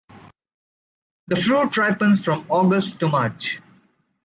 [1.27, 3.59] The fruit ripens from August to March.